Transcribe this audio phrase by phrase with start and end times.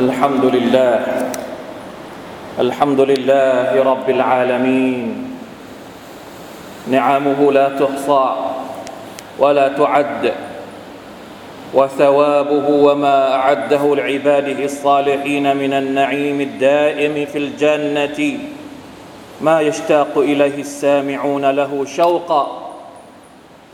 [0.00, 0.96] الحمد لله.
[2.58, 5.36] الحمد لله رب العالمين.
[6.88, 8.26] نعمه لا تحصى
[9.38, 10.32] ولا تعد
[11.74, 18.20] وثوابه وما أعده لعباده الصالحين من النعيم الدائم في الجنة.
[19.40, 22.44] ما يشتاق إليه السامعون له شوقا.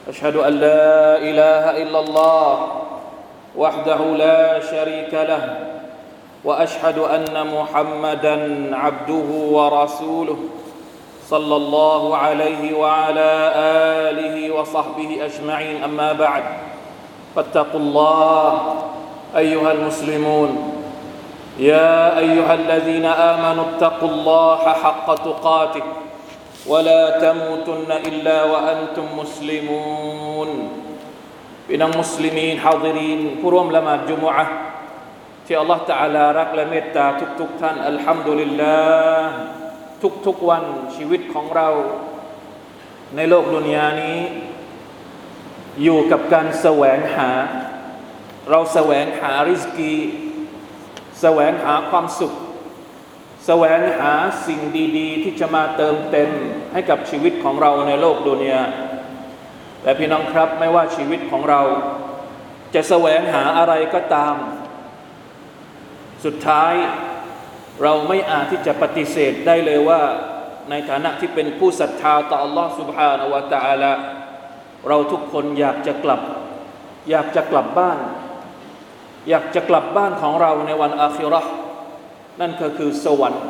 [0.08, 2.66] أشهد أن لا إله إلا الله
[3.56, 5.75] وحده لا شريك له.
[6.44, 8.36] وأشهد أن محمدا
[8.76, 10.36] عبده ورسوله
[11.28, 13.52] صلى الله عليه وعلى
[14.10, 15.84] آله وصحبه أجمعين.
[15.84, 16.44] أما بعد
[17.36, 18.74] فاتقوا الله
[19.36, 20.72] أيها المسلمون.
[21.58, 25.82] يا أيها الذين آمنوا اتقوا الله حق تقاته
[26.66, 30.68] ولا تموتن إلا وأنتم مسلمون.
[31.70, 34.46] من المسلمين حاضرين كرم لما الجمعه
[35.46, 37.06] ที่อัลลอฮฺตะอาลารักและเมตตา
[37.40, 38.76] ทุกๆทท่านอัลฮัมดุลิลลา
[39.20, 39.34] ห์
[40.26, 41.68] ทุกๆวันชีวิตของเรา
[43.16, 44.18] ในโลกดุนยานี้
[45.82, 47.30] อยู่กับการแสวงหา
[48.50, 49.94] เราแสวงหาริสกี
[51.20, 52.34] แสวงหาความสุข
[53.46, 54.12] แสวงหา
[54.46, 54.60] สิ่ง
[54.98, 56.30] ดี ๆ ที่จะมาเติมเต็ม
[56.72, 58.62] ให้กับชีวิตของเราในโลกดุนยา
[59.82, 61.60] แต่พี่น้องครับไม่ว่าชีวิตของเรา
[62.74, 64.36] จะแสวงหาอะไรก็ตาม
[66.25, 66.73] สุดท้าย
[67.81, 70.01] เราไม่อาจที่จะปฏิเสธได้เลยว่า
[70.69, 73.91] ในฐานะที่เป็นผู้ศรัทธาต่อ Allah سبحانه และ تعالى
[74.87, 76.21] เราทุกคนอยากจะกลับ
[77.09, 77.99] อยากจะกลับบ้าน
[79.29, 81.51] อยากจะกลับบ้านของเราในวันอาคิเราะห์
[82.41, 83.43] นั่นก็คือสวรรค์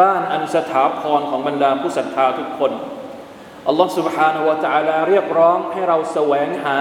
[0.00, 2.72] บ้านอันสถาพรของบรรดาผู้ศรัทธาทุกคน
[3.68, 6.78] อัลลอฮ์ سبحانه และ تعالى เรียกร้องให้เราแสวงหา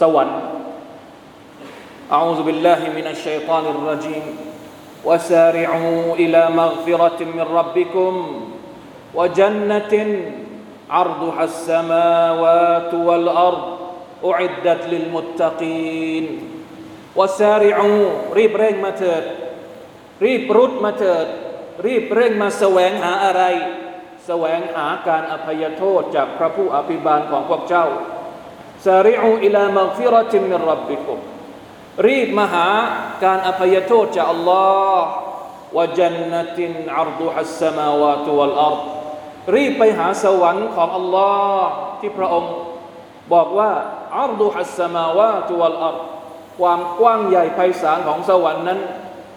[0.00, 0.38] สวรรค์
[2.12, 4.24] أعوذ بالله من الشيطان الرجيم
[5.04, 8.12] وسارعوا إلى مغفرة من ربكم
[9.14, 9.94] وجنة
[10.90, 13.78] عرضها السماوات والأرض
[14.24, 16.24] أعدت للمتقين
[17.16, 18.00] وسارعوا
[18.38, 19.22] รีบเร่งมาเถิด
[20.24, 21.26] รีบรุดมาเถิด
[21.86, 23.42] รีบเร่งมาแสวงหาอะไร
[24.26, 27.86] แสวงหาการอภัยโทษจากพระผู้อภิบาลของพวกเจ้า
[28.84, 30.06] ซาริอูอิลามักฟิ
[32.07, 32.67] รีบมาหา
[33.23, 34.65] การอภัยโทษจากอัลลอ
[34.97, 35.07] ฮ์
[35.77, 38.77] วะจันนตินอัรดุฮัสมาวาตุวัลอัร
[39.55, 42.53] รีบไปหาสวรรค์ของอัลลอฮ์ที่พระองค์
[43.33, 43.71] บอกว่า
[44.19, 45.97] อัรดุฮัสสมาวาตุวัลอัร
[46.59, 48.79] ความกว้างใหญ่ไพศาลของสวรรค์นั้น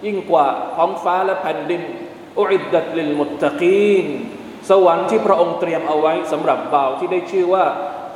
[0.05, 0.47] ยิ่งกว่า
[0.77, 1.83] ท้องฟ้าและแผ่นดิน
[2.39, 4.07] อุอิดดัตลิลมุตตะกีน
[4.71, 7.65] สวรรค์ที่พระองค์เตรียมเอาไว้สำหรับบ่าวที่ได้ชื่อว่า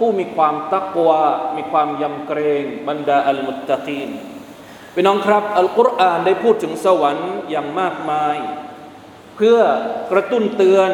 [0.00, 1.22] ผู้มีความตักวา
[1.56, 4.10] มีความยำเกรงบรรดาอัลมุตตะกีน
[4.94, 8.36] พี่น้องครับ อัลกุรอานได้พูดถึงสวรรค์อย่างมากมาย
[9.36, 9.58] เพื่อ
[10.12, 10.90] กระตุ้นเตือน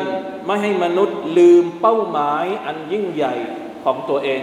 [0.46, 3.34] ไม่ให้มนุษย์ลืมเป้าหมายอันยิ่งใหญ่
[3.84, 4.42] ของตัวเอง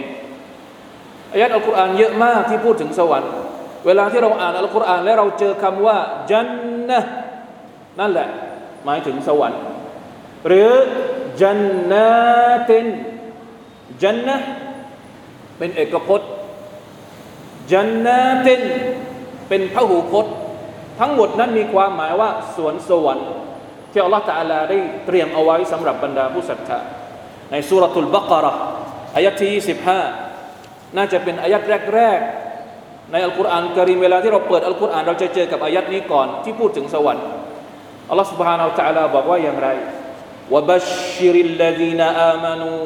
[1.32, 3.32] อายัดอัลกุรอานเยอะมากที่พูดถึงสวรรค์
[3.86, 5.98] เวลาที่เราอ่านอัลกุรอานและเราเจอคำว่า
[6.30, 6.48] จัน
[6.88, 7.00] นะ
[8.00, 8.28] นั่นแหละ
[8.84, 9.60] หมายถึงสวรรค์
[10.46, 10.70] หรือ
[11.42, 11.60] จัน
[11.92, 12.10] นา
[12.68, 12.86] ติน
[14.03, 14.37] จันนะ
[15.57, 16.29] เป็นเอกพจน์
[17.71, 18.61] จันนาติน
[19.49, 20.35] เป็นพหูพจน์
[20.99, 23.29] ทั้งหมดนั้นมีความหมายว่าสวนสวรรค์
[23.91, 26.79] ที่อัลลอฮฺตะอาลาได้เตรียมเอาไว้สำหรับบรรดาผู้ศรัทธา
[27.51, 28.53] ในสุรทูลบักระ
[29.15, 29.63] อายะที่
[30.33, 31.61] 25น่าจะเป็นอายัด
[31.95, 37.25] แรกๆในอัลกุรอานกรีมเวลาที่เราเปิดอัลกุรอานเราจะเจอกับอายัดนี้ก่อนที่พูดถึงสวรรค์
[38.09, 39.67] อัลลอฮฺ سبحانه และ تعالى บอกว่าอย่างไร
[40.53, 42.01] وبشر الذين
[42.31, 42.85] آمنوا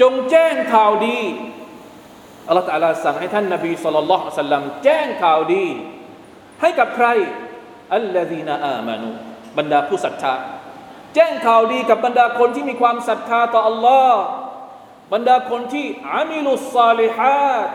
[0.00, 1.18] จงแจ้งข่าวดี
[2.46, 5.66] อัลลอฮฺตะลาสั่งให้ท่านนบีสุลต่านสัลลัมแจ้งข่าวดี
[6.60, 7.06] ให้กับใคร
[7.94, 9.08] อัลลอฮีนาอามานุ
[9.58, 10.34] บรรดาผู้ศรัทธา
[11.14, 14.22] แจ้งข่าวดีกับบรรดาคนที่มีความศรัทธาต่ออัลลอฮ์
[15.12, 17.68] บรรดาคนที่อามิลุสซาลิฮัด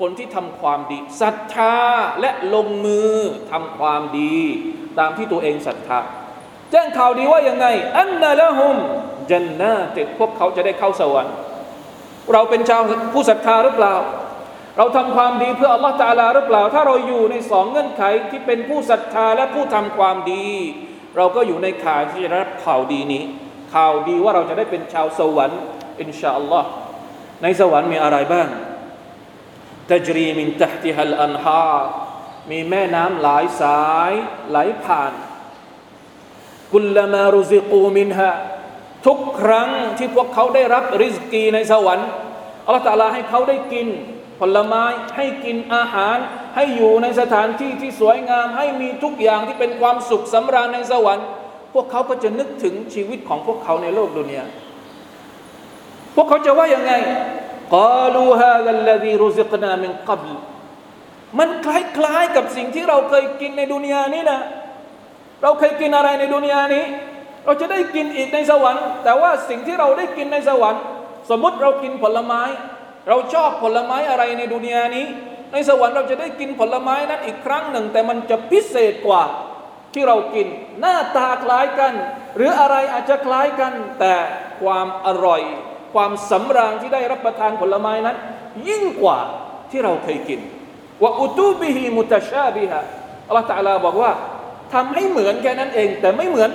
[0.00, 1.76] คนที่ทำความดีศรัทธา
[2.20, 3.14] และลงมือ
[3.52, 4.38] ทำความดี
[4.98, 6.00] ตามที่ตัวเองศรัทธา
[6.70, 7.66] แจ้งข่าวดีว่ายังไง
[7.98, 8.76] อันนาละฮุม
[9.30, 11.34] จันนาติพวกเขาจะได้เข้าสวรรค์
[12.32, 12.82] เราเป็นชาว
[13.14, 13.94] ผู้ศรัทธาหรือเปล่า
[14.78, 20.46] เราทำความดีเพื่ออัลลอฮฺตาลาหรือเปล่า ถ้าเราอยู่ในสองเงื่อนไขที่เป็นผู้ศรัทธาและผู้ทำความดี
[21.16, 23.22] เราก็อยู่ในข่ายที่จะรับข่าวดีนี้
[23.74, 25.60] ข่าวดีว่าเราจะได้เป็นชาวสวรรค์
[26.00, 26.68] อินชาอัลลอฮ์
[27.42, 28.48] ในสวรรค์มีอะไรบ้าง
[29.90, 31.78] ตจรีมินตติฮัลอันฮา
[32.50, 34.12] มีแม่น้ำหลายสาย
[34.50, 35.12] ไหลผ่าน
[36.72, 38.30] กุลมารุซิกูมินฮะ
[39.06, 39.68] ทุกครั้ง
[39.98, 42.08] ที่พวกเขาได้รับริสกีในสวรรค์
[42.66, 43.86] อัลลอฮฺตาลาให้เขาได้กิน
[44.40, 44.84] ผลไม้
[45.16, 46.16] ให้กินอาหาร
[46.56, 51.26] ให้อยู่ในสถานที่ที่สวยงาม ให้มีทุกอย่างที่เป็นความสุขสำราญในสวรรค์
[51.74, 54.44] พวกเขาก็จะนึกถึงชีวิตของพวกเขาในโลกดุนยา
[56.14, 56.92] พวกเขาจะว่ายังไง
[57.76, 60.34] กาลูฮาดัลลดีรุซิกนามินกับล
[61.38, 61.68] มันค
[62.04, 64.40] ล้ายๆกับสิ่งที่เราเคยกินในดุนยานี้นะ
[65.42, 66.84] เราเคยกินอะไรในดุนยานี้
[67.44, 70.82] เราจะได้กินอีกในสวรรค์ แต่ว่าสิ่งที่เราได้กินในสวรรค์
[71.30, 72.42] สมมติเรากินผลไม้
[73.08, 75.06] เราชอบผลไม้อะไรในดุนยานี้
[75.52, 79.24] ในสวรรค์เราจะได้กินผลไม้นั้นอีกครั้งหนึ่ง แต่มันจะพิเศษกว่า
[79.94, 80.46] ที่เรากิน
[80.80, 81.92] หน้าตาคล้ายกัน
[82.36, 84.14] หรืออะไรอาจจะคล้ายกัน แต่
[84.62, 85.42] ความอร่อย
[85.94, 88.16] ความสำราญที่ได้รับประทานผลไม้นั้น
[88.68, 89.18] ยิ่งกว่า
[89.70, 90.40] ที่เราเคยกิน
[91.02, 92.80] ว่าอุตูบิฮิมุตชาบิฮะ
[93.28, 94.10] อัลลอฮฺตะลาบอกว่า
[94.74, 96.50] ทำให้เหมือนแค่นั้นเอง แต่ไม่เหมือน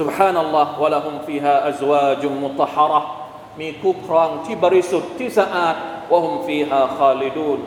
[0.00, 3.00] سبحان الله ولهم فيها أزواج مطهرة
[3.60, 5.76] มีคู่ครองที่บริสุทธิ์ที่สะอาด
[6.10, 7.60] ว่าฮุมฟีฮาคาลิดูน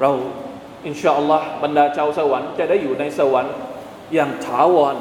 [0.00, 0.10] เรา
[0.86, 3.54] อินชาอัลลอฮ์บรรดาชาวสวรรค์จะได้อยู่ในสวรรค์
[4.14, 4.96] อย่างถาวร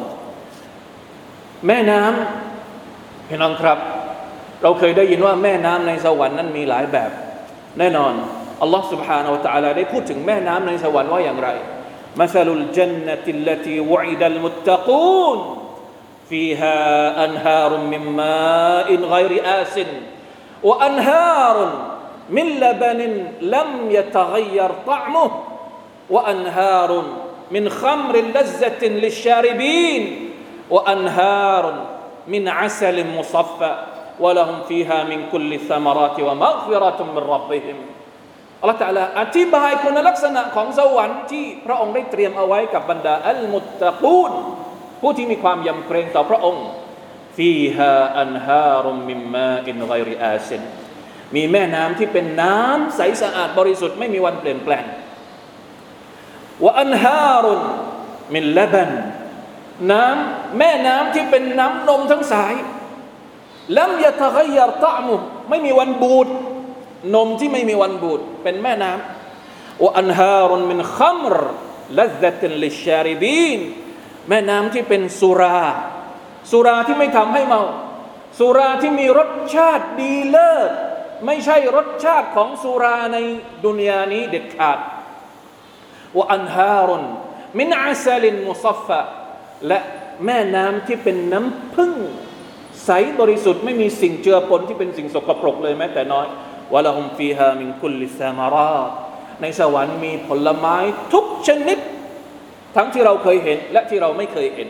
[1.67, 3.77] แม่น้ำพี่น้องครับ
[4.61, 7.11] เราเคยได้ยินว่าแม่น้ำในสวรรค์นั้นมีหลายแบบ
[7.79, 8.13] แน่นอน
[8.61, 11.49] อัลลอฮ์ سبحانه และ تعالى ได้พูดถึงแม่น้ำในสวรรค์ว่าอย่างไร
[12.21, 15.39] مثل الجنة التي وعد المتقون
[16.29, 16.77] فيها
[17.25, 19.79] أنهار من ماء غير آس
[20.63, 21.57] وأنهار
[22.29, 25.31] من لبن لم يتغير طعمه
[26.09, 27.03] وأنهار
[27.51, 30.31] من خمر لذة للشاربين
[30.69, 31.85] وأنهار
[32.27, 33.75] من عسل مصفى
[34.19, 37.75] ولهم فيها من كل الثمرات ومغفرة من ربهم
[38.61, 44.31] อัลลอฮฺตะลาอธิบายคุณลักษณะของสวรรค์ที่พระองค์ได้เตรียมเอาไว้กับบรรดาอัลมุตตะกูน
[45.00, 46.66] ผู้ที่มีความยำเกรงต่อพระองค์
[47.36, 50.62] ฟีฮาอันฮารุมมิมมาอินไกริอาซิน
[51.34, 54.84] มีแม่น้ำที่เป็นน้ำใสสะอาดบริสุทธิ์ไม่มีวันเปลี่ยนแปลง
[56.62, 57.60] ว่าอันฮารุน
[58.34, 58.90] มินลบัน
[59.92, 62.54] น้ำแม่น้ำที่เป็นน้ำนมทั้งสาย
[63.78, 65.16] ลัมยะทะกยรตะมุ
[65.48, 66.28] ไม่มีวันบูด
[67.14, 71.36] นมที่ไม่มีวันบูดเป็นแม่น้ำว่าอันฮารุนมินขัมร
[71.98, 73.60] ลัซตินลิชาริบีน
[74.28, 75.60] แม่น้ำที่เป็นสุรา
[76.50, 77.62] สุราที่ไม่ทำให้เมา
[78.38, 80.70] สุราที่มีรสชาติดีเลิศ
[81.26, 83.18] ไม่ใช่รสชาติของสุราใน
[83.64, 84.78] ดุนยานี้เด็ดขาด
[86.16, 87.04] ว่าอันฮารุน
[87.58, 89.00] มินอาซาลินมุซัฟฟะ
[89.66, 89.78] และ
[90.24, 91.92] แม่น้ำที่เป็นน้ำพึ่ง
[92.84, 92.90] ใส
[93.20, 96.26] บริสุทธิ์ไม่มีสิ่งเจือปนที่เป็นสิ่งสกปรกเลยแม้แต่น้อย
[96.74, 98.76] วะละฮุมฟีฮามินคุลลิซามารา
[99.40, 100.76] ในสวรรค์มีผลไม้
[101.12, 101.78] ทุกชนิด
[102.75, 104.69] ทั้งที่เราเคยเห็น และที่เราไม่เคยเห็น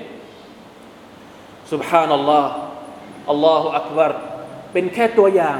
[1.71, 2.51] سبحان อัลลอฮ์
[3.29, 4.11] อัลลอฮฺอักบาร
[4.73, 5.59] เป็นแค่ตัวอย่าง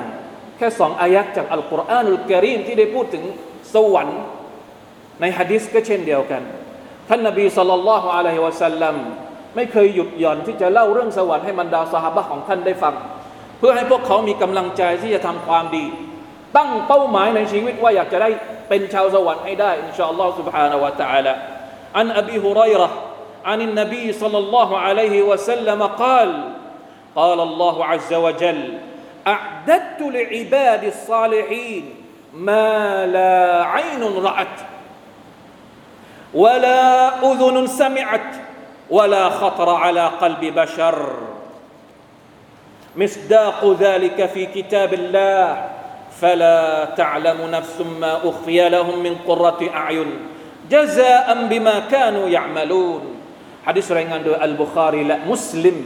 [0.58, 3.24] แค่สองอายักจากอัลกุรอานุลกิริมที่ได้พูดถึง
[3.74, 4.20] สวรรค์
[5.22, 6.42] ในฮะดิษก็เช่นเดียวกัน
[7.10, 8.96] ท่านนบีสัลลัลลอฮุอะลัยฮิวะสัลลัม
[9.56, 12.96] ไม่เคยหยุดหย่อนที่จะเล่าเรื่องสวรรค์ให้บรรดาสหายของท่านได้ฟัง
[13.58, 15.86] เพื่อให้พวกเขามีกำลังใจที่จะทำความดี
[16.58, 18.30] ตั้งเป้าหมายในชีวิตว่าอยากจะได้
[18.70, 21.34] เป็นชาวสวรรค์ให้ได้อินชาอัลลอฮ์ سبحانه และ تعالى
[21.95, 22.91] عن أبي هريرة
[23.45, 26.53] عن النبي صلى الله عليه وسلم قال
[27.17, 28.79] قال الله عز وجل
[29.27, 31.95] أعددت لعباد الصالحين
[32.35, 34.57] ما لا عين رأت
[36.35, 38.35] ولا أذن سمعت
[38.91, 41.13] ولا خطر على قلب بشر.
[42.97, 45.69] مصداق ذلك في كتاب الله
[46.21, 50.36] فلا تعلم نفس ما أخفي لهم من قرة أعين.
[50.74, 53.04] جزاء بما كانوا يعملون
[53.68, 55.78] حديث รายงานโดยอัลบุคารีและมุสลิม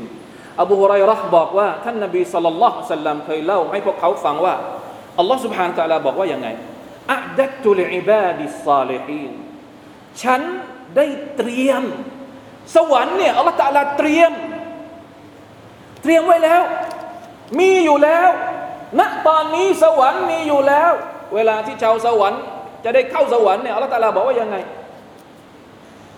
[0.61, 4.55] อบูฮุไรเราะห์บอกว่าท่านนบีสัลลัลลอฮุซัลลัมเคยเล่าให้พวกเขาฟังว่า
[5.19, 6.47] อัลลอฮ์ سبحانه และ تعالى บอกว่ายังไง
[7.13, 9.33] อัดดัตตุลิอิบาดิซาลิฮีน
[10.21, 10.41] ฉัน
[10.95, 11.05] ได้
[11.37, 11.83] เตรียม
[12.75, 14.31] สวรรค์เนี่ยอัลลอฮ์ตะลาเตรียม
[16.01, 16.63] เตรียมไว้แล้ว
[17.59, 18.29] มีอยู่แล้ว
[18.99, 20.91] ณตอนนี้สวรรค์มีอยู่แล้ว
[21.35, 22.41] เวลาที่ชาวสวรรค์
[22.84, 24.56] จะได้เข้าสวรรค์เนี่ยอัลลอฮฺตาลาบอกว่ายังไง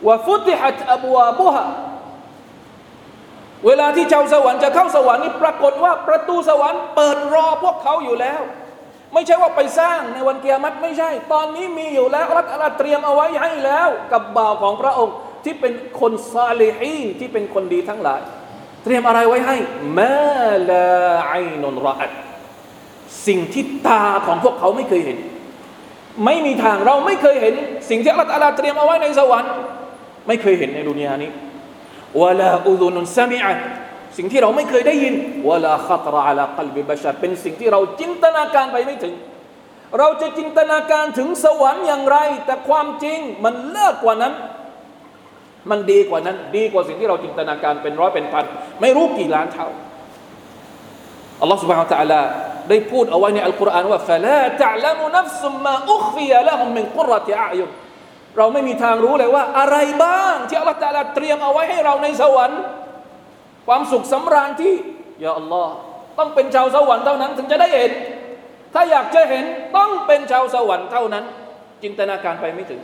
[0.07, 1.65] ว่าฟุติฮัตอับวาบุฮะ
[3.67, 8.41] เวลาที่ชาวสวรรค์จะเข้าสวรรค์นี่ปรากฏว่าประตูสวรรค์เปิดรอพวกเขาอยู่แล้ว
[9.13, 15.15] ไม่ใช่ว่าไปสร้างในวันเกียรติไม่ใช่ ตอนนี้มีอยู่แล้วรัฐอัลลเตรียมเอาไว้ให้แล้ว กับบ่าวของพระองค์
[15.45, 18.21] ที่เป็นคนซาลิฮีนที่เป็นคนดีทั้งหลาย
[18.85, 19.57] เตรียมอะไรไว้ให้
[19.99, 20.89] มาลา
[21.27, 22.11] ไอนนรอัด
[23.27, 25.19] สิ่งที่ตาของพวกเขาไม่เคยเห็น
[26.26, 27.54] ไม่มีทางเราไม่เคยเห็น
[27.90, 29.52] สิ่งที่อัลลอฮฺเตรียมเอาไว้ในสวรรค์
[30.28, 31.32] ไม่เคยเห็นในดุนยานี้
[32.22, 33.54] วลาอุดุนุนซามิอะ
[34.18, 35.14] สิ่งที่เราไม่เคยได้ยิน
[35.50, 39.14] วลาขัตรอัลกัลบิบัชรเป็นสิ่งที่เราจินตนาการไปไม่ถึง
[40.00, 44.34] เราจะจินตนาการถึงสวรรค์อย่างไร แต่ความจริงมันเลิศกว่านั้น
[45.70, 48.46] มันดีกว่านั้น ดีกว่าสิ่งที่เราจินตนาการเป็นร้อยเป็นพัน
[48.82, 49.68] ไม่รู้กี่ล้านเท่า
[51.42, 52.22] อัลลอฮฺ سبحانه และ تعالى
[52.70, 57.70] ได้พูดเอาไว้ในอัลกุรอานว่า فلا تعلم نفس ما أخفي لهم من قرة أعين
[58.38, 62.62] เราไม่มีทางรู้เลยว่า อะไรบ้างที่อัลลอฮฺตาลาเตรียมเอาไว้ให้เราในสวรรค์
[63.68, 64.74] ความสุขสำราญที่
[65.24, 65.74] ยาอัลลอฮ์
[66.20, 67.92] ต้องเป็นชาวสวรรค์เท่านั้น ถึงจะได้เห็น
[68.74, 69.44] ถ้าอยากจะเห็น
[69.78, 71.24] ต้องเป็นชาวสวรรค์เท่านั้น
[71.84, 72.82] จินตนาการไปไม่ถึง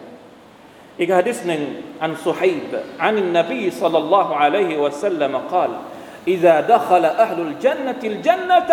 [0.99, 1.61] อีกฮะดิษหนึ่ง
[2.03, 2.71] อันสุฮัยบ
[3.05, 5.73] อันนบีสัลลัลลอฮุอะลัยฮิวะสัลลัมกล่าว
[6.27, 8.71] إذا دخل أهل الجنة الجنة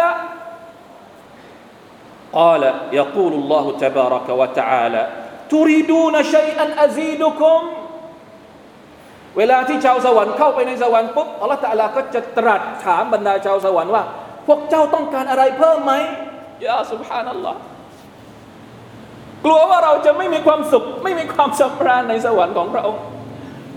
[2.33, 5.03] قال يقول الله تبارك وتعالى
[5.51, 7.61] تريدون شيئا أزيدكم
[9.37, 14.05] เวลาที่ชาวสวรรค์เข้าไปในสวรรค์ปุ๊บอัลลอฮฺตะลาก็จะตรัสถามบรรดาชาวสวรรค์ว่า
[14.47, 15.93] พวกเจ้าต้องการอะไรเพิ่มไหม
[16.67, 17.59] ยาสุบฮานัลลอฮ์
[19.45, 23.03] กลัวว่าเราจะไม่มีความสุข ไม่มีความสำราญในสวรรค์ของพระองค์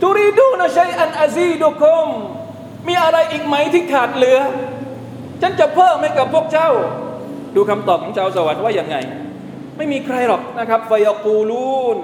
[0.03, 2.07] ตุรีดูนะชัยอันอาซีดุคุม
[2.87, 4.39] มีอะไรอีกไหมที่ขาดเหลือ
[5.41, 6.69] ฉันจะเพิ่มให้กับพวกเจ้า
[7.56, 8.96] ดูคำตอบของชาวสวรรค์ว่าอย่างไง
[9.76, 11.98] ไม่มีใครหรอกนะครับฟยกูลูน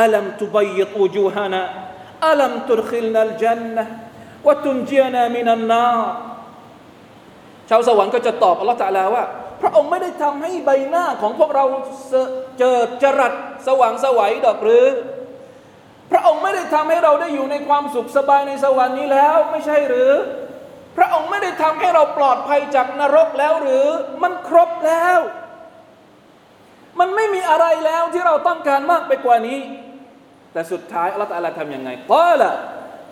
[0.00, 1.62] อัลัมตุบัยตูจูฮานะ
[2.26, 3.84] อัลัมตุดคิลนัลจันนะ
[4.46, 5.84] วะตุนเจียนามินันนา
[7.68, 9.24] ชาวสวรรค์ก็จะตอบอัลลอฮฺตะลาว่า
[9.60, 11.64] พระองค์ไม่ได้ทำให้ใบหน้าของพวกเรา
[12.58, 13.32] เจอจรัส
[13.66, 14.86] สว่างสวัยดอกหรือ
[16.10, 20.12] พระองค์ไม่ได้ทำให้เราได้อยู่ในความสุขสบายในสวรรค์นี้แล้ว ไม่ใช่หรือ
[20.97, 23.87] พระองค์ไม่ได้ทำให้เราปลอดภัยจากนรกแล้วหรือ
[24.23, 25.19] มันครบแล้ว
[26.99, 29.59] มันไม่มีอะไรแล้วที่เราต้องการมากไปกว่านี้
[30.53, 32.43] แต่สุดท้ายอัลลอฮฺทำยังไงกล่าว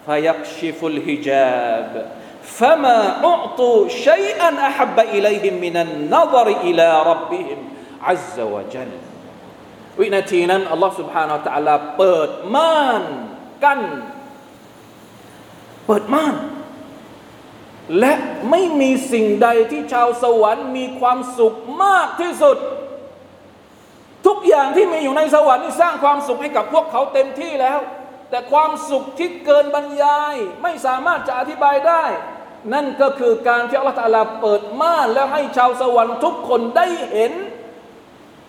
[0.08, 1.94] ฟยักชิฟุลฮิจาบ
[2.60, 7.60] فما أعطوا شيئا أحب إليهم من النظر إلى ربهم
[8.02, 8.92] عز وجل
[10.00, 13.04] วินาทีนั้นอัลลอฮ์ سبحانه และ تعالى เปิดม่าน
[13.64, 13.82] กั้น
[15.88, 16.36] เปิดม่าน
[18.00, 18.14] และ
[18.50, 21.54] ไม่มีสิ่งใดที่ชาวสวรรค์มีความสุข
[21.84, 22.58] มากที่สุด
[24.26, 27.80] ทุกอย่างที่มีอยู่ในสวรรค์นี่สร้างความสุขให้กับพวกเขาเต็มที่แล้ว
[28.30, 32.04] แต่ความสุขที่เกินบรรยาย ไม่สามารถจะอธิบายได้
[32.74, 37.34] นั่นก็คือการที่อัลลอฮฺตาลาเปิดม่านแล้วให้ชาวสวรรค์ทุกคนได้เห็น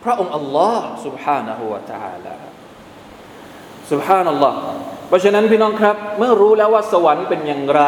[0.05, 2.35] พระองค์อัลลอฮ์ سبحانه และ تعالى
[3.91, 4.57] سبحان อัลลอฮ์
[5.09, 7.83] เพราะฉะนั้นพี่น้องครับ เมื่อรู้แล้วว่าสวรรค์เป็นอย่างไร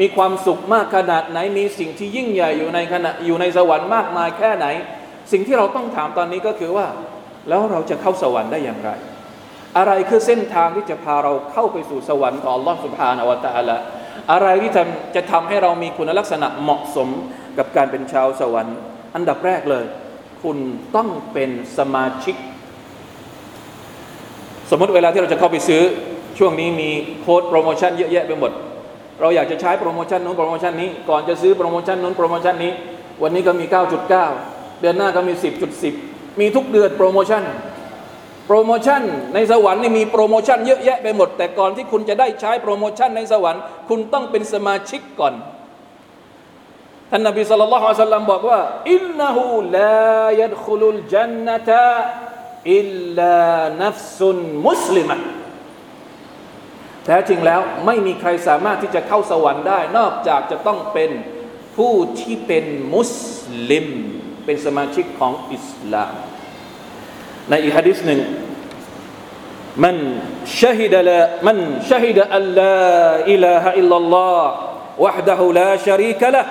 [0.00, 4.66] มีความสุขมากขนาดไหน มีสิ่งที่ยิ่งใหญ่อยู่ในขณะอยู่ในสวรรค์มากมายแค่ไหน
[5.32, 6.86] สิ่งที่เราต้องถามตอนนี้ก็คือว่า
[7.48, 8.90] แล้วเราจะเข้าสวรรค์ได้อย่างไร
[9.78, 13.78] อะไรคือเส้นทางที่จะพาเราเข้าไปสู่สวรรค์ของลอสุภานอวตารละ
[14.32, 14.82] อะไรที่จะ
[15.16, 17.08] จะทำให้เรามีคุณลักษณะเหมาะสม
[17.58, 18.76] กับการเป็นชาวสวรรค์
[19.14, 19.84] อันดับแรกเลย
[20.42, 20.58] คุณ
[20.96, 22.36] ต้องเป็นสมาชิก
[24.70, 25.82] สมมติเวลาที่เราจะเข้าไปซื้อ
[26.38, 28.52] ช่วงนี้มีโค้ดโปรโมชั่นเยอะแยะไปหมด
[29.22, 32.72] เราอยากจะใช้โปรโมชั่นนู้นโปรโมชั่นนี้ ก่อนจะซื้อโปรโมชั่นนู้นโปรโมชั่นนี้
[33.22, 33.64] วันนี้ก็มี
[34.22, 35.34] 9.9 เดือนหน้าก็มี
[35.86, 37.42] 10.10 มีทุกเดือนโปรโมชั่น
[38.46, 39.02] โปรโมชั่น
[39.34, 45.34] ในสวรรค์นี่มีโปรโมชั่นเยอะแยะไปหมด แต่ก่อนที่คุณจะได้ใช้โปรโมชั่นในสวรรค์ คุณต้องเป็นสมาชิกก่อน
[47.10, 48.60] ท่านนบีสุลต่านละฮ์สัลลัมบอกว่า
[48.92, 49.44] อินนะฮู
[49.76, 51.92] ลายัดคุลุลจันนตะ
[52.76, 52.86] อิล
[53.16, 53.42] ลา
[53.82, 55.16] นัฟซุนมุสลิมะ
[57.05, 61.11] แท้จริงแล้วไม่มีใครสามารถที่จะเข้าสวรรค์ได้ นอกจากจะต้องเป็น
[61.77, 63.15] ผู้ที่เป็นมุส
[63.69, 63.87] ลิม
[64.45, 66.13] เป็นสมาชิกของอิสลาม
[67.49, 68.21] ในอีกฮะดิษหนึ่ง
[69.83, 69.97] มัน
[70.59, 71.57] ชฮิดละมัน
[71.89, 72.77] ชฮิดอัลลา
[73.31, 74.67] อิลาฮะอิลลัลลอฮ์
[74.99, 76.45] وحده لا شريك له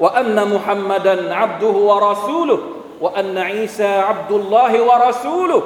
[0.00, 2.60] وأن محمدا عبده ورسوله
[3.00, 5.62] وأن عيسى عبد الله ورسوله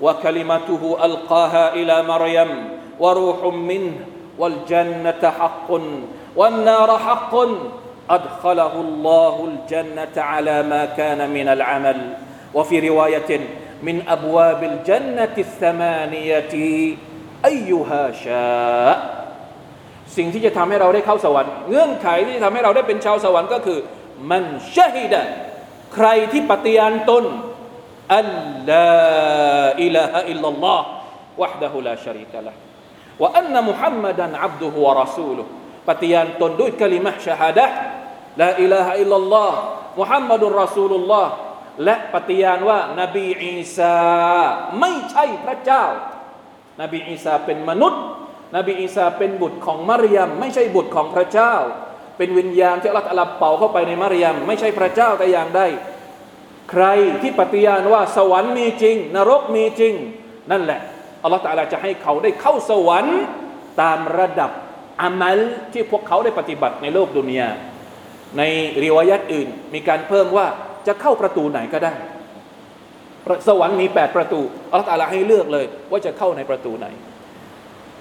[0.00, 2.50] وكلمته ألقاها إلى مريم
[3.02, 3.96] وروح منه
[4.38, 5.70] والجنة حق
[6.36, 7.34] والنار حق
[8.10, 11.98] أدخله الله الجنة على ما كان من العمل
[12.54, 13.40] وفي رواية
[13.82, 16.54] من أبواب الجنة الثمانية
[17.44, 18.96] أيها شاء
[20.16, 23.78] สิ่งที่จะทำให้เราได้เข้าสวรรค์เงื่อนไขที่จะทำให้เราได้เป็นชาวสวรรค์ก็คือ
[24.30, 24.44] มัน
[24.74, 25.22] ชฮิดะ
[25.94, 27.24] ใครที่ปฏิญาณตน
[28.16, 28.28] อัล
[28.68, 28.88] ลา
[29.82, 30.86] อิลาฮะอิลลัลลอฮ์
[33.21, 35.41] ว่าอันนมุฮัมมัดันอับดุฮุวะรอซูลุ
[35.89, 37.65] ปฏิญาณตนด้วยกลิมะชาฮาดะ
[38.41, 39.57] ลาอิลาฮะอิลลอห์
[39.99, 41.31] มุฮัมมัดุรอซูลุลลอฮ์
[41.83, 43.97] และปฏิญาณว่านบีอีสา
[44.79, 45.85] ไม่ใช่พระเจ้า
[46.81, 48.01] นบีอีสาเป็นมนุษย์
[48.55, 51.53] นบีอีสาเป็นบุตรของมารยม ไม่ใช่บุตรของพระเจ้า
[52.17, 55.61] เป็นวิญญาณที่อัลลอฮฺเป่าเข้าไปในมารยม ไม่ใช่พระเจ้าแต่อย่างใด
[56.71, 56.85] ใคร
[57.21, 59.93] ที่ปฏิญาณว่าสวรรค์มีจริง นรกมีจริง
[60.51, 60.81] นั่นแหละ
[61.22, 63.20] อัลลอฮฺตาลาจะให้เขาได้เข้าสวรรค์
[63.82, 64.50] ตามระดับ
[65.02, 65.38] อามัล
[65.72, 67.50] ที่พวกเขาได้ปฏิบัติในโลกดุนยา
[68.38, 68.42] ใน
[68.82, 70.46] ริวายัตอื่น มีการเพิ่มว่า
[70.86, 71.94] จะเข้าประตูไหนก็ได้
[73.48, 76.86] สวรรค์มีแปดประตูอัลลอฮฺตาลาให้เลือกเลย ว่าจะเข้าในประตูไหน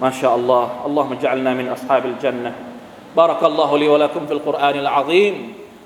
[0.04, 2.54] มาชาอัลลอฮ์อัลลอฮ์มะจัลนามินอัศฮาบิลจันนะ
[3.16, 5.36] بارك الله لي ولكم في القرآن العظيم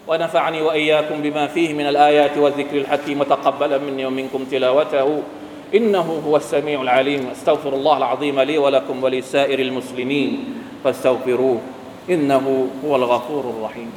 [0.07, 5.07] ونفعني وإياكم بما فيه من الآيات والذكر الحكيم وتقبل مني ومنكم تلاوته
[5.74, 10.44] إنه هو السميع العليم أستغفر الله العظيم لي ولكم ولسائر المسلمين
[10.84, 11.60] فاستغفروه
[12.10, 13.90] إنه هو الغفور الرحيم.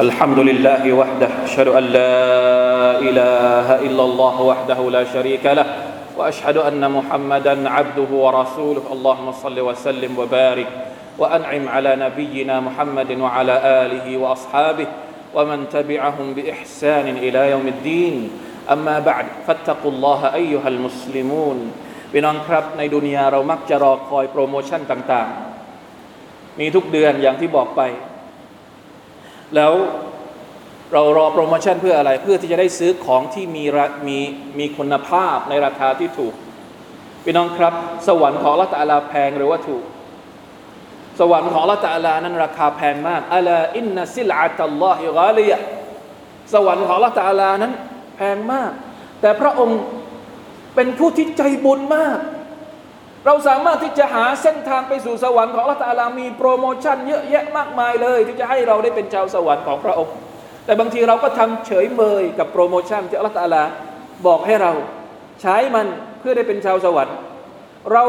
[0.00, 5.66] الحمد لله وحده أشهد أن لا إله إلا الله وحده لا شريك له
[6.16, 8.82] وأشهد أن محمدا عبده ورسوله.
[8.92, 10.89] اللهم صل وسلم وبارك
[11.19, 14.87] وأنعم على نبينا محمد وعلى آله وأصحابه
[15.35, 18.15] ومن تبعهم بإحسان إلى يوم الدين
[18.71, 21.59] أما بعد فاتقوا الله أيها المسلمون
[22.11, 27.81] พี่น้องครับในดุนยาเรามักจะรอคอยโปรโมชั่นต่างๆ มีทุกเดือนอย่างที่บอกไป
[29.55, 29.73] แล้ว
[30.93, 34.19] เรารอโปรโมชั่นเพื่ออะไร เพื่อที่จะได้ซื้อของที่มีรามี
[34.59, 36.33] มีคุณภาพในราคาที่ถูก
[37.23, 37.73] พี่น้องครับ
[38.07, 39.83] สวรรค์ของละตาลาแพงหรือว่าถูก
[41.20, 45.52] สวรรค์ของละตาลานั้นราคาแพงมากอัลาอินนัสิลอาตัลลอฮิกาลีย
[46.52, 47.72] สวรรค์ของละตาลานั้น
[48.16, 48.70] แพงมาก
[49.20, 49.80] แต่พระองค์
[50.74, 52.18] เป็นผู้ที่ใจบุญมาก
[53.26, 60.14] เราสามารถที่จะหาเส้นทางไปสู่สวรรค์ของละตาลามีโปรโมชั่นเยอะแยะมากมายเลย ที่จะให้เราได้เป็นชาวสวรรค์ของพระองค์
[60.64, 63.62] แต่บางทีเราก็ทำเฉยเมยกับโปรโมชั่นที่อัลลอฮฺตะอาลา
[64.26, 64.72] บอกให้เรา
[65.42, 65.86] ใช้มัน
[66.20, 67.16] เพื่อได้เป็นชาวสวรรค์
[67.92, 68.04] เรา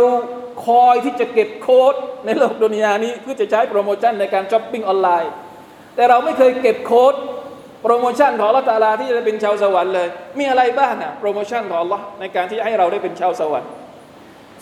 [0.68, 1.94] คอยที่จะเก็บโค้ด
[2.26, 5.32] ในโลกดุนยานี้เพื่อจะใช้โปรโมชั่นในการช้อปปิ้งออนไลน์
[5.96, 7.14] แต่เราไม่เคยเก็บโค้ด
[7.82, 10.08] โปรโมชั่นของอัลลอฮฺตะอาลาที่จะได้เป็นชาวสวรรค์เลย
[10.40, 13.70] มีอะไรบ้างอะโปรโมชั่นของอัลลอฮ์ในการที่ให้เราได้เป็นชาวสวรรค์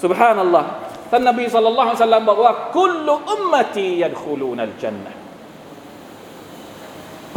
[0.04, 0.68] سبحان الله
[1.12, 5.14] ท่านนบีصلى الله عليه وسلمบอกว่าكل أمتي يدخلون الجنة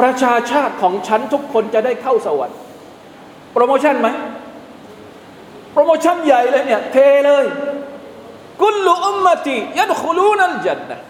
[0.01, 2.59] ประชาชาติของฉันทุกคนจะได้เข้าสวรรค์
[3.53, 4.09] โปรโมชั่นไหม
[5.73, 7.45] โปรโมชั่นใหญ่เลยเนี่ยเทเลย
[8.63, 11.01] กุลุอุมมตียัดคูลูนัลจันนะ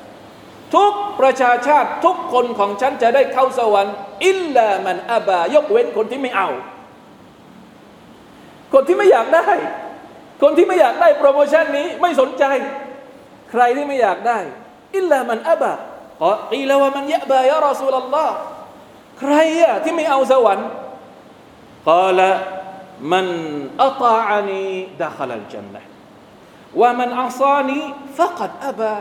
[0.75, 3.94] ทุกประชาชาติทุกคนของฉันจะได้เข้าสวรรค์
[4.27, 6.48] อิลลามันอาบายกเว้นคนที่ไม่เอา
[8.72, 9.48] คนที่ไม่อยากได้
[10.42, 12.44] คนที่ไม่อยากได้โปรโมชั่นนี้ไม่สนใจ
[13.51, 14.38] ใครที่ไม่อยากได้
[14.96, 15.72] อิลลามันอับะ
[16.22, 18.35] กออีลาวมันยะบายะรอซูลลอฮ์
[19.18, 20.68] ใครอะที่ไม่เอาสวรรค์
[21.88, 22.31] กาละ
[23.12, 23.27] มัน
[23.83, 24.65] อัตานี
[25.03, 25.83] ดะขลัลจันนะ
[26.81, 27.79] ว่ามันอัซานี
[28.19, 28.93] ฟักัดอับะ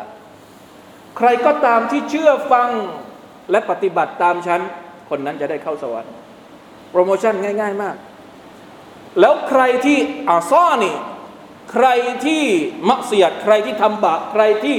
[1.18, 2.70] ใครก็ตามที่เชื่อฟัง
[3.52, 4.62] และปฏิบัติตามฉัน
[5.10, 6.14] คนนั้นจะได้เข้าสวรรค์
[6.92, 7.96] โปรโมชั่นง่าย ๆมาก
[9.20, 9.98] แล้วใครที่
[10.30, 10.96] อาซอนี่
[11.72, 11.88] ใคร
[12.26, 12.44] ที่
[12.90, 14.76] มะอ์ศิยะฮ์ใครที่ทำบาปใครที่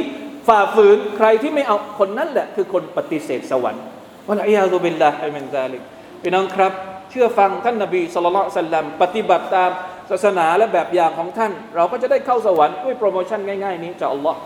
[0.49, 3.85] ฝ่าฝืนใครที่ไม่เอาคนนั้นแหละ คือคนปฏิเสธสวรรค์
[4.29, 5.83] والعياذ بالله من ذلك
[6.23, 6.73] พี่น้องครับ
[7.12, 9.72] เชื่อฟังท่านนบีสุลต่านสัลลัมปฏิบัติตาม
[10.10, 14.40] ศาสนาและแบบอย่างของท่าน เราก็จะได้เข้าสวรรค์ด้วยโปรโมชั่นง่าย ๆ นี้จากอัลลอฮ์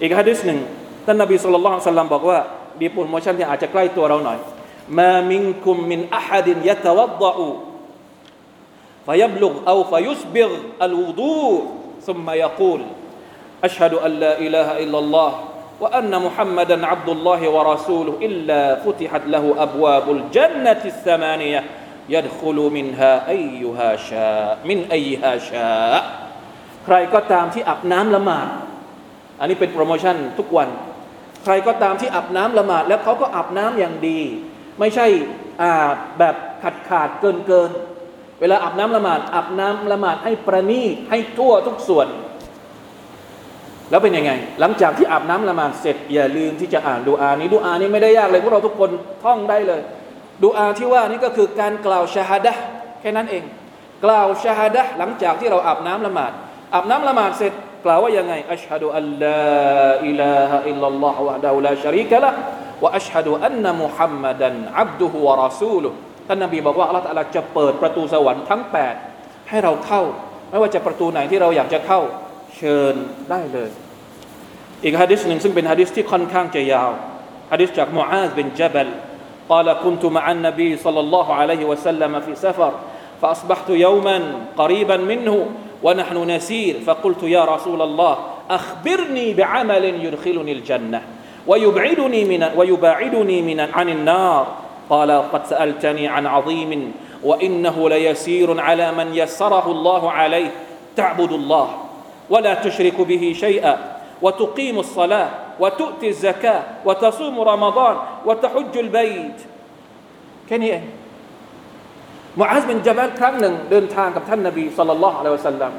[0.00, 0.60] อีกฮะดิษหนึ่ง
[1.06, 2.38] ท่านนบีสุลต่านสัลลัมบอกว่า
[2.80, 4.38] มีโปรโมชั่นที่อาจจะใกล้ตัวเราหน่อย
[4.98, 7.48] มามิงคุมมินอะฮัดินยะตะวัดดะอู
[9.06, 10.50] فيبلغ أو فيسبغ
[10.82, 11.62] الوضوء
[12.02, 12.80] ثم يقول
[13.64, 15.30] أشهد أن لا إله إلا الله
[15.80, 21.64] وأن محمدا عبد الله ورسوله إلا فتحت له أبواب الجنة الثمانية
[22.13, 24.33] ยัดคูลูมินฮาอัยยูฮาชา
[24.69, 25.71] มินอัยฮาชา
[26.85, 28.47] ใครก็ตามที่อาบน้ำละหมาด
[29.39, 30.69] อันนี้เป็นโปรโมชั่นทุกวัน
[31.43, 34.19] ใครก็ตามที่อาบน้ำละหมาด แล้วเขาก็อาบน้ำอย่างดี
[34.79, 35.07] ไม่ใช่
[35.61, 37.71] อาบแบบขาดขาดเกินเกิน
[38.39, 42.07] เวลาอาบน้ำละหมาดอาบน้ำละหมาดให้ประณีตให้ทั่วทุกส่วน
[43.89, 48.89] แล้วเป็นยังไง หลังจากที่อาบน้ำละหมาดเสร็จอย่าลืมที่จะอ่านดูอานี้ดูอานี้ไม่ได้ยากเลยพวกเราทุกคน
[49.23, 49.81] ท่องได้เลย
[50.43, 52.53] ดูอาที่ว่านี่ก็คือการกล่าวชาฮาดะ
[53.01, 53.43] แค่นั้นเอง
[54.05, 56.31] กล่าวชาฮาดะหลังจากที่เราอาบน้ำละหมาด
[56.73, 57.53] อาบน้ำละหมาดเสร็จ
[57.85, 59.39] กล่าวว่ายังไงอัชฮะดูอัลลา
[60.07, 62.31] อิลาฮะอิลลัลลอฮ์วะดะลาชรีกะละ
[62.83, 65.89] วะอัชฮะดูอันนะมุฮัมมัดันอับดุฮุวะรอซูลุ
[66.27, 68.61] ท่านนบีบอกว่าอัลลอฮฺจะเปิดประตูสวรรค์ทั้ง
[69.05, 70.01] 8 ให้เราเข้า
[70.49, 71.99] ไม่ว่าจะประตูไหนที่เราอยากจะเข้า
[72.57, 72.95] เชิญ
[73.29, 73.69] ได้เลย
[74.83, 76.91] อีกฮะดิษหนึ่งซึ่งเป็นฮะดิษที่ค่อนข้างจะยาว
[77.51, 78.87] ฮะดิษจากมูอาซบินจับล
[79.51, 82.71] قال كنت مع النبي صلى الله عليه وسلم في سفر
[83.21, 85.45] فأصبحت يوما قريبا منه
[85.83, 88.17] ونحن نسير فقلت يا رسول الله
[88.49, 91.01] أخبرني بعمل يدخلني الجنة
[91.47, 94.47] ويبعدني من ويباعدني من عن النار.
[94.89, 100.51] قال قد سألتني عن عظيم وإنه ليسير على من يسره الله عليه.
[100.95, 101.67] تعبد الله
[102.29, 103.77] ولا تشرك به شيئا
[104.21, 105.29] وتقيم الصلاة
[105.62, 107.94] وتؤتي الزكاة وتصوم رمضان
[108.26, 109.38] وتحج البيت
[110.46, 110.84] แค่นี้เอง
[112.40, 115.72] มุอาซบินจาบัลครั้งหนึ่งเดินทางกับท่านนบีสุลต่านละอัลลอฮฺสัลลัม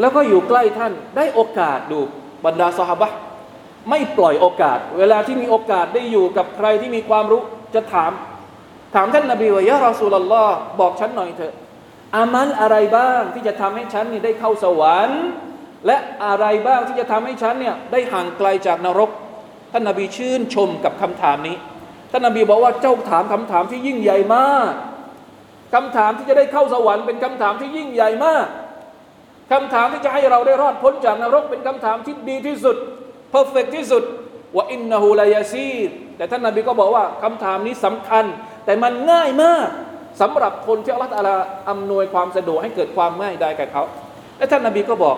[0.00, 2.00] แล้วก็อยู่ใกล้ท่านได้โอกาสดู
[2.44, 3.08] บรรดาสหบะ
[3.90, 7.42] ไม่ปล่อยโอกาส เวลาที่มีโอกาสได้อยู่กับใครที่มีความรู้
[7.74, 8.12] จะถาม
[8.94, 11.54] ถามท่านนบีว่ายะรอสูลลอฮ์บอกฉันหน่อยเถอะ
[12.16, 15.22] อามัลอะไรบ้างที่จะทำให้ฉันนี่ได้เข้าสวรรค์
[15.85, 19.09] และอะไรบ้างที่จะทำให้ฉันเนี่ยได้ห่างไกลจากนรก
[19.71, 21.55] ท่านนบีชื่นชมกับคำถามนี้
[22.11, 24.73] ท่านนบีบอกว่าเจ้าถามคำถามที่ยิ่งใหญ่มาก
[25.73, 28.47] คำถามที่จะได้เข้าสวรรค์เป็นคำถามที่ยิ่งใหญ่มาก
[29.51, 32.75] คำถามที่จะให้เราได้รอดพ้นจากนรก เป็นคำถามที่ดีที่สุด
[33.31, 34.03] เพอร์เฟกที่สุด
[34.55, 35.73] ว่าอินนาฮูลายาซี
[36.17, 38.25] แต่ท่านนบีก็บอกว่าคำถามนี้สำคัญ
[38.65, 39.67] แต่มันง่ายมาก
[40.21, 41.13] สำหรับคนที่อัลลอฮฺ
[41.69, 43.83] อำนวยความสะดวกให้เกิดความง่ายได้แก่เขา
[44.37, 45.17] และท่านนบีก็บอก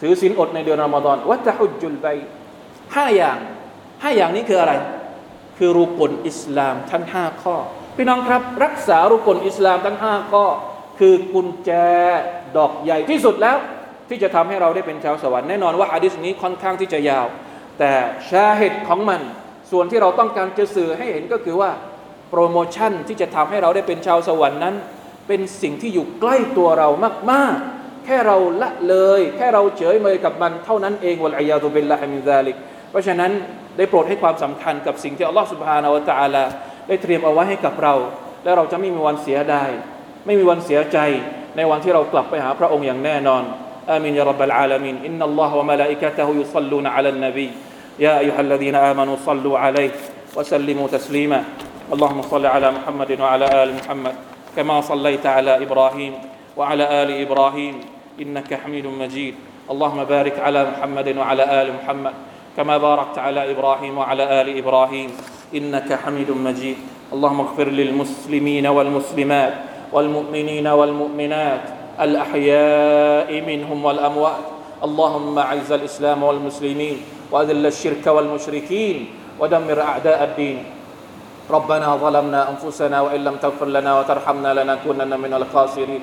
[0.00, 2.16] ถือศีลอดในเดือนรอมฎอนวะตะฮุจุลบัย
[2.94, 3.38] ห้าอย่าง
[4.02, 4.72] ห้าอย่างนี้คืออะไร
[5.58, 7.56] คือรุกลอิสลามทั้งห้าข้อ
[7.96, 10.44] พี่น้องครับ รักษารุกลอิสลามทั้งห้าข้อ
[10.98, 11.70] คือกุญแจ
[12.56, 13.56] ดอกใหญ่ที่สุดแล้ว
[14.08, 17.26] ที่จะทำให้เราได้เป็นชาวสวรรค์แน่นอนว่าอะดิษนี้ค่อนข้างที่จะยาว
[17.78, 17.92] แต่
[18.30, 19.20] ชาเหตุของมัน
[19.70, 21.70] ส่วนที่เราต้องการจะสื่อให้เห็นก็คือว่า
[22.30, 24.74] โปรโมชั่นที่จะทำให้เราได้เป็นชาวสวรรค์นั้น
[25.28, 26.88] เป็นสิ่งที่อยู่ใกล้ตัวเรา
[27.30, 32.55] มาก ๆ ค่เราละเลย แค่เราเฉยเมยกับมันเท่านั้นเองวะลัยยาตุบิลลาฮิมินซาลิก
[32.91, 33.31] เพราะฉะนั้น
[33.77, 36.43] ได้โปรดให้ความสำคัญกับสิ่งที่อัลลอฮฺสุบฮานาวะ تعالى
[36.87, 37.93] ได้เตรียมเอาไว้ให้กับเรา
[38.43, 39.69] และเราจะไม่มีวันเสียดาย
[40.25, 40.97] ไม่มีวันเสียใจ
[41.55, 43.43] ในวันที่เรากลับไปหาพระองค์อย่างแน่นอน
[43.91, 47.47] อามินยารับบลอาลามินอินนัลลอฮฺวะมะลาอิกะตะฮุยุซัลลูนอะลันนบี
[48.05, 51.41] ยาอัยยุฮัลลดีนอามานุซัลลูอะลัยฮิวะซัลลิมูตัสลีมา
[51.93, 54.15] اللهم صل على محمد وعلى آل محمد
[54.57, 56.13] كما صليت على إبراهيم
[56.57, 57.75] وعلى آل إبراهيم
[58.20, 59.34] إنك حميد مجيد.
[59.70, 62.14] اللهم بارك على محمد وعلى آل محمد
[62.56, 65.10] كما باركت على إبراهيم وعلى آل إبراهيم
[65.54, 66.76] إنك حميد مجيد.
[67.12, 69.54] اللهم اغفر للمسلمين والمسلمات
[69.92, 71.62] والمؤمنين والمؤمنات
[72.00, 74.44] الأحياء منهم والأموات.
[74.84, 76.96] اللهم أعز الإسلام والمسلمين
[77.30, 78.96] وأذل الشرك والمشركين
[79.40, 80.58] ودمر أعداء الدين.
[81.50, 86.02] ربنا ظلمنا أنفسنا وإن لم تغفر لنا وترحمنا لنكونن من الخاسرين.